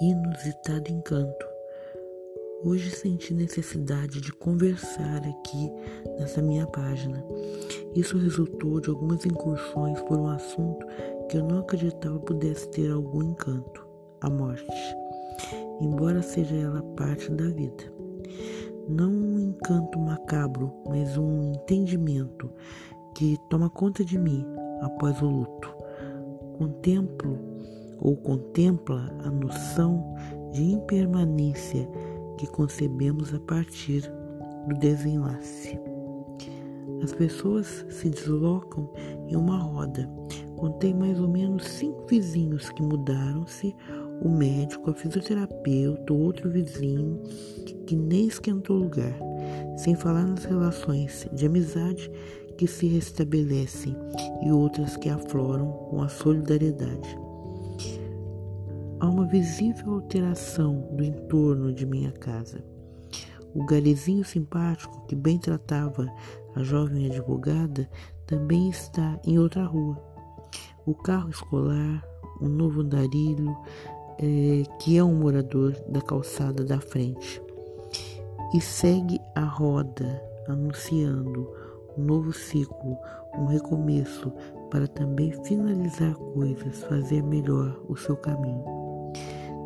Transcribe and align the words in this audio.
inusitado 0.00 0.92
encanto. 0.92 1.46
Hoje 2.64 2.90
senti 2.90 3.34
necessidade 3.34 4.20
de 4.20 4.32
conversar 4.32 5.18
aqui 5.26 5.72
nessa 6.18 6.40
minha 6.40 6.66
página. 6.68 7.24
Isso 7.96 8.16
resultou 8.16 8.80
de 8.80 8.90
algumas 8.90 9.24
incursões 9.26 10.00
por 10.02 10.18
um 10.18 10.28
assunto 10.28 10.86
que 11.28 11.36
eu 11.36 11.44
não 11.44 11.60
acreditava 11.60 12.18
pudesse 12.20 12.68
ter 12.70 12.92
algum 12.92 13.22
encanto: 13.22 13.84
a 14.20 14.30
morte. 14.30 14.66
Embora 15.80 16.22
seja 16.22 16.54
ela 16.54 16.82
parte 16.96 17.30
da 17.32 17.48
vida. 17.48 17.92
Não 18.88 19.10
um 19.10 19.40
encanto 19.40 19.98
macabro, 19.98 20.72
mas 20.88 21.18
um 21.18 21.52
entendimento 21.52 22.50
que 23.16 23.36
toma 23.50 23.68
conta 23.68 24.04
de 24.04 24.16
mim 24.16 24.46
após 24.80 25.20
o 25.20 25.26
luto. 25.26 25.76
Contemplo 26.56 27.47
ou 28.00 28.16
contempla 28.16 29.14
a 29.24 29.30
noção 29.30 30.14
de 30.52 30.62
impermanência 30.62 31.88
que 32.36 32.46
concebemos 32.46 33.34
a 33.34 33.40
partir 33.40 34.02
do 34.68 34.74
desenlace. 34.78 35.78
As 37.02 37.12
pessoas 37.12 37.86
se 37.88 38.08
deslocam 38.10 38.90
em 39.28 39.36
uma 39.36 39.58
roda. 39.58 40.08
Contei 40.56 40.92
mais 40.92 41.20
ou 41.20 41.28
menos 41.28 41.64
cinco 41.64 42.04
vizinhos 42.06 42.70
que 42.70 42.82
mudaram-se, 42.82 43.74
o 44.20 44.28
médico, 44.28 44.90
a 44.90 44.94
fisioterapeuta, 44.94 46.12
outro 46.12 46.50
vizinho 46.50 47.22
que 47.86 47.94
nem 47.94 48.26
esquentou 48.26 48.76
lugar, 48.76 49.16
sem 49.76 49.94
falar 49.94 50.24
nas 50.24 50.44
relações 50.44 51.28
de 51.32 51.46
amizade 51.46 52.10
que 52.56 52.66
se 52.66 52.88
restabelecem 52.88 53.94
e 54.44 54.50
outras 54.50 54.96
que 54.96 55.08
afloram 55.08 55.70
com 55.88 56.02
a 56.02 56.08
solidariedade. 56.08 57.27
Há 59.00 59.06
uma 59.06 59.26
visível 59.26 59.94
alteração 59.94 60.88
do 60.90 61.04
entorno 61.04 61.72
de 61.72 61.86
minha 61.86 62.10
casa. 62.10 62.64
O 63.54 63.64
garizinho 63.64 64.24
simpático 64.24 65.06
que 65.06 65.14
bem 65.14 65.38
tratava 65.38 66.12
a 66.56 66.64
jovem 66.64 67.06
advogada 67.06 67.88
também 68.26 68.68
está 68.68 69.16
em 69.24 69.38
outra 69.38 69.64
rua. 69.64 69.96
O 70.84 70.94
carro 70.94 71.30
escolar, 71.30 72.04
um 72.42 72.48
novo 72.48 72.80
andarilho, 72.80 73.56
é, 74.18 74.64
que 74.80 74.98
é 74.98 75.04
um 75.04 75.14
morador 75.14 75.76
da 75.88 76.00
calçada 76.00 76.64
da 76.64 76.80
frente. 76.80 77.40
E 78.52 78.60
segue 78.60 79.20
a 79.36 79.44
roda 79.44 80.20
anunciando 80.48 81.48
um 81.96 82.02
novo 82.02 82.32
ciclo, 82.32 82.96
um 83.36 83.46
recomeço 83.46 84.32
para 84.72 84.88
também 84.88 85.30
finalizar 85.44 86.14
coisas, 86.14 86.82
fazer 86.82 87.22
melhor 87.22 87.80
o 87.88 87.96
seu 87.96 88.16
caminho. 88.16 88.87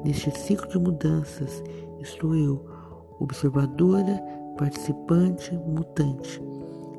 Neste 0.04 0.30
ciclo 0.30 0.68
de 0.68 0.78
mudanças 0.78 1.62
estou 2.00 2.34
eu, 2.34 2.64
observadora, 3.20 4.22
participante, 4.56 5.54
mutante. 5.58 6.42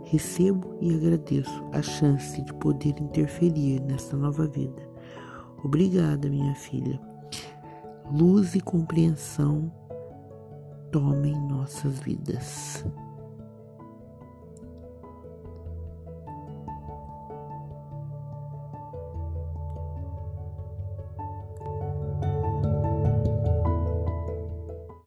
Recebo 0.05 0.77
e 0.79 0.93
agradeço 0.95 1.63
a 1.71 1.81
chance 1.81 2.41
de 2.41 2.53
poder 2.55 2.95
interferir 2.99 3.81
nesta 3.81 4.15
nova 4.15 4.47
vida. 4.47 4.81
Obrigada, 5.63 6.29
minha 6.29 6.55
filha. 6.55 6.99
Luz 8.11 8.53
e 8.53 8.61
compreensão 8.61 9.71
tomem 10.91 11.33
nossas 11.47 11.99
vidas. 11.99 12.85